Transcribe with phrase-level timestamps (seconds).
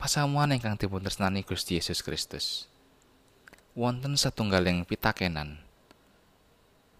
[0.00, 2.64] Pasamuan ingkang dipun tresnani Gusti Yesus Kristus.
[3.76, 5.60] Wonten satunggaling pitakenan.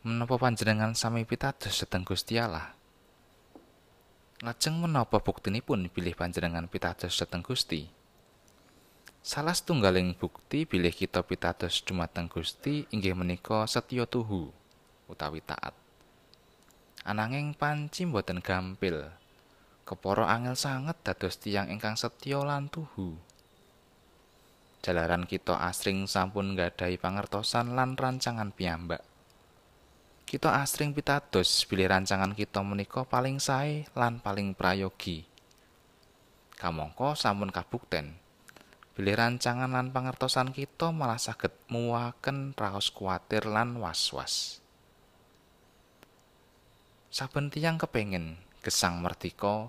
[0.05, 2.77] Menapa panjenengan sami pitados dhateng Gusti Allah?
[4.45, 7.89] Lajeng menapa buktinipun bilih panjenengan pitados dhateng Gusti?
[9.25, 14.53] Salah setunggaling bukti bilih kita pitados dumateng Gusti inggih menika setya tuhu
[15.09, 15.73] utawi taat.
[17.09, 19.09] Ananging panci boten gampil.
[19.90, 23.18] Kepara angel sanget dados tiyang ingkang setya lan tuhu.
[24.86, 29.03] Jalaran kita asring sampun nggadahi pangertosan lan rancangan piyambak.
[30.31, 35.27] Kita asring pitados bilih rancangan kita menika paling sae lan paling prayogi.
[36.55, 38.14] Kamangka sampun kabukten.
[38.95, 44.62] Bilih rancangan lan pangertosan kita malah saged muwaken raos kuatir lan was-was.
[47.11, 49.67] Saben tiyang kepengin gesang merdika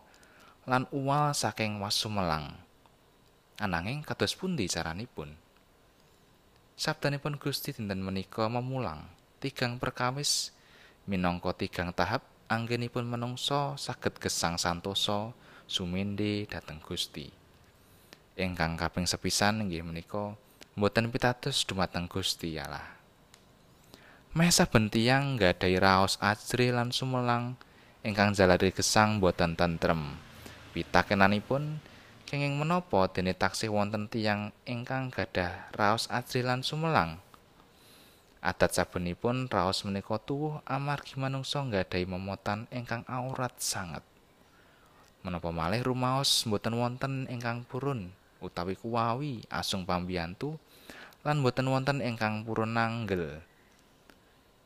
[0.70, 2.54] lan uwal saking wasumelang.
[3.58, 5.34] Ananging kados pundi caranipun?
[6.78, 9.10] Sabdanipun Gusti dinten menika memulang
[9.42, 10.54] tigang perkawis
[11.10, 15.34] minangka tigang tahap anggenipun menungsa saged gesang santosa
[15.66, 17.30] sumende dhateng Gusti.
[18.38, 20.38] Ingkang kaping sepisan inggih menika
[20.78, 22.86] mboten pitados dumateng Gusti Allah.
[24.38, 27.58] Meh saben tiyang nggadahi raos ajri lan sumelang
[28.06, 30.31] ingkang jalari gesang boten tentrem.
[30.72, 31.84] Pitakenanipun
[32.24, 37.20] kenging menapa dene taksih wonten tiyang ingkang gadah raos ajri lan sumelang.
[38.40, 44.02] Adat sabenipun raos menika tuwuh amargi manungsa nggadahi momotan ingkang aurat sanget.
[45.28, 48.08] Menapa malih rumaos boten wonten ingkang purun
[48.40, 50.56] utawi kuwawi asung pambiyantu
[51.28, 53.44] lan boten wonten ingkang purun nanggel.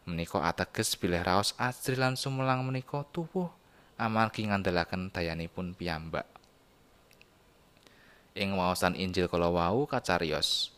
[0.06, 3.50] menika ateges bilih raos asri lan sumelang menika tuwuh
[3.96, 6.28] amargi ngandelaken dayanipun piyambak.
[8.36, 10.76] Ing waosan Injil kala wau kacariyos,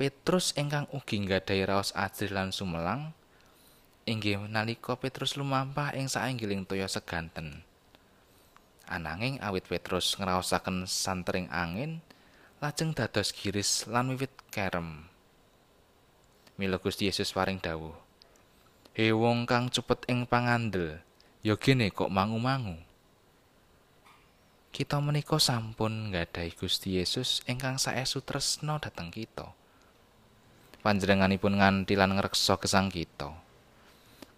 [0.00, 3.12] Petrus ingkang ugi nggadahi raos asri lan sumelang
[4.08, 7.60] inggih nalika Petrus lumampah ing saenggiling toya seganten.
[8.88, 12.00] Ananging awit Petrus ngraosaken santring angin,
[12.64, 15.12] lajeng dados giris lan wiwit kerem.
[16.56, 17.92] Mila Gusti Yesus paring dawuh,
[18.96, 21.04] He wong kang cepet ing pangandel,
[21.42, 22.74] ya gene kok mangu-mangu.
[24.74, 29.50] Kita menika sampun nggadahi Gusti Yesus ingkang saestu tresna dhateng kita.
[30.82, 33.34] Panjenenganipun nganti lan ngreksa gesang kita.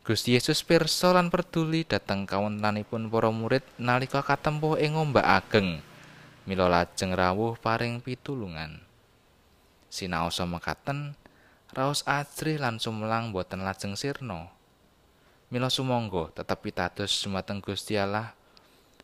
[0.01, 5.85] Gusti Yesus pirsa lan peduli dhateng kawontenanipun para murid nalika katempuh ing ombak ageng.
[6.49, 8.81] Mila lajeng rawuh paring pitulungan.
[9.93, 11.19] Sinaosa mekaten,
[11.77, 14.49] raos ajri lan sumelang boten lajeng sirna.
[15.51, 18.39] Mila sumangga tetep pitados dumateng Gusti Allah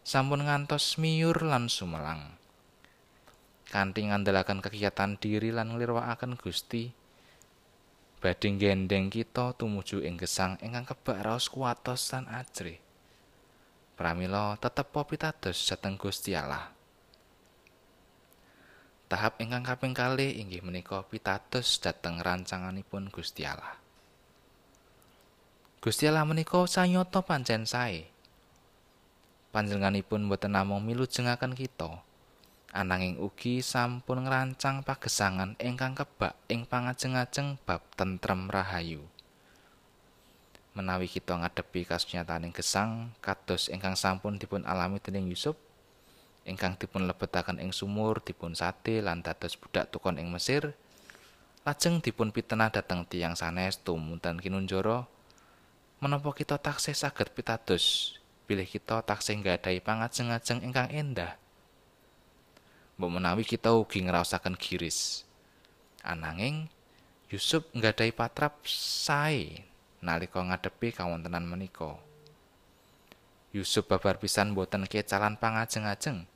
[0.07, 2.39] sampun ngantos miyur lan sumelang.
[3.67, 6.95] Kanthi ngandelaken kegiatan diri lan nglirwakaken Gusti
[8.23, 12.79] badhe gendeng kita tumuju ing gesang ingkang kebak raos kuatos lan ajri.
[13.99, 16.71] Pramila tetep pitados dhateng Gusti Allah.
[19.11, 23.86] Tahap ingkang kaping kalih inggih menika pitados dhateng rancanganipun Gusti Allah.
[25.87, 28.11] Gusti Allah menika sanyata pancen sae.
[29.55, 32.03] Panjenenganipun boten namung milujengaken kita,
[32.75, 39.07] ananging ugi sampun ngrancang pagesangan ingkang kebak ing pangajeng-ajeng bab tentrem rahayu.
[40.75, 45.55] Menawi kita ngadepi kasunyataning gesang kados ingkang sampun dipun alami dening Yusuf,
[46.43, 50.75] ingkang dipun lebetaken ing sumur dipun sate lan dados budak tukon ing Mesir
[51.63, 55.07] lajeng dipun pitenah dhateng tiyang sanes tumunten kinunjara
[55.99, 58.17] menapa kita taksih saged pitados?
[58.47, 61.35] Bilih kita taksih nggadahi pangajeng-ajeng ingkang endah.
[62.97, 65.25] Mbok menawi kita ugi ngraosaken giris.
[66.07, 66.71] Ananging
[67.27, 69.67] Yusuf nggadahi patrap sae
[69.99, 71.99] nalika ngadepi kawontenan menika.
[73.51, 76.29] Yusuf babar pisan boten kecalan pangajeng-ajeng.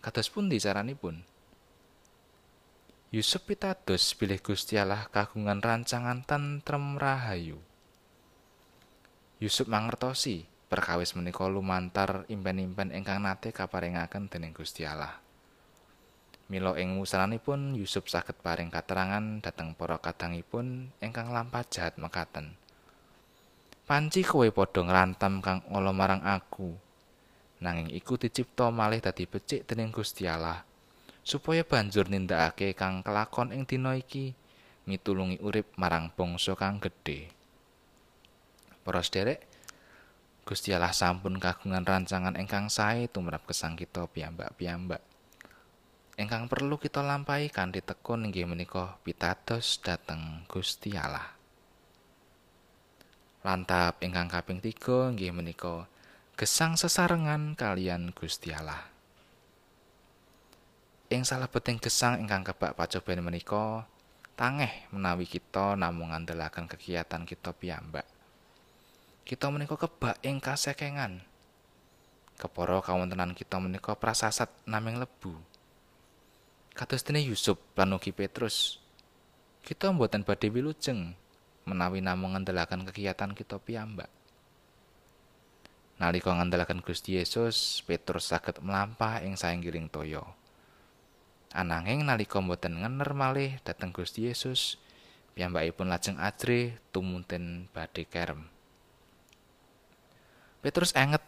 [0.00, 1.20] Kados pundi caranipun
[3.12, 7.60] Yusuf pitados bilih Gusti Allah kagungan rancangan tentrem rahayu
[9.40, 15.16] Yusuf mangertosi perkawis menika lumantar impen-impen ingkang nate kaparingaken dening Gusti Allah
[16.52, 22.58] Milo ing wusananipun Yusuf saged paring katerangan dhateng para kadangipun ingkang lampah jahat mekaten.
[23.86, 26.74] Panci kowe padha ngrantam kang ala marang aku,
[27.62, 30.66] nanging iku dicipta malih dadi becik dening Gusti Allah
[31.24, 34.34] supaya banjur nindakake kang kelakon ing dina iki
[34.90, 37.39] mitulungi urip marang bangsa kang gedhe.
[38.80, 39.44] Para sederek,
[40.48, 45.04] Gusti Allah sampun kagungan rancangan ingkang sae tumrap gesang kita piyambak-piyambak.
[46.20, 51.32] ingkang perlu kita lampahi kanthi tekun inggih menika pitados dhateng Gusti Allah.
[53.40, 55.88] Lantap ingkang kaping 3 inggih menika
[56.36, 58.84] gesang sesarengan kalian Gusti Allah.
[61.08, 63.88] Ing salebeting gesang ingkang kebak pacoban menika
[64.36, 68.04] tangeh menawi kita namung ngandelaken kegiatan kita piyambak.
[69.24, 71.22] Kita menika kebak ing kasekengan.
[72.40, 75.36] Kepara kawontenan kita menika prasasat naming lebu.
[76.72, 78.80] Kados dene Yusuf lan ugi Petrus.
[79.60, 81.12] Kita mboten badhe wilujeng
[81.68, 84.08] menawi namung ngandelaken kegiatan kita piyambak.
[86.00, 90.24] Nalika ngandelaken Gusti Yesus, Petrus saged mlampah ing saenggiring toya.
[91.52, 94.80] Ananging nalika mboten ngener malih dhateng Gusti Yesus,
[95.36, 98.48] piyambakipun lajeng ajre tumunten badhe kerem.
[100.60, 101.24] Petrus enget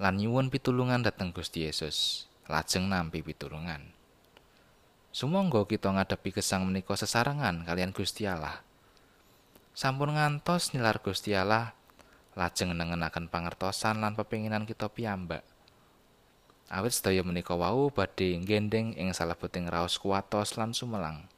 [0.00, 3.92] lan nyuwun pitulungan dhateng Gusti Yesus, lajeng nampi pitulungan.
[5.12, 8.64] Sumangga kita ngadepi gesang menika sesarengan kalian Gusti Allah.
[9.76, 11.76] Sampun ngantos nilar Gusti Allah
[12.40, 15.44] lajeng nengenaken pangertosan lan pepinginan kita piyambak.
[16.72, 21.28] Awit sedaya menika wau badhe gendeng ing salebeting raos kuatos lan sumelang.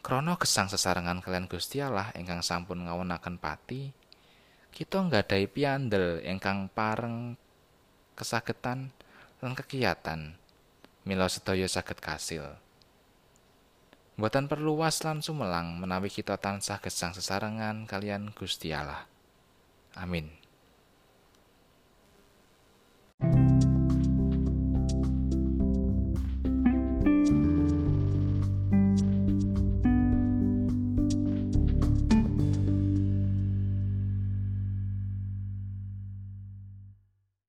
[0.00, 3.92] Krana gesang sesarengan kalian Gusti Allah ingkang sampun ngawonaken pati,
[4.74, 7.38] kita nggadahi piandel ingkang pareng
[8.18, 8.90] kesagetan
[9.38, 10.34] lan kegiatan
[11.06, 12.58] mila sedaya saged kasil.
[14.18, 19.06] Mboten perlu was lan sumelang menawi kita tansah gesang sesarengan kalian Gusti Allah.
[19.94, 20.43] Amin.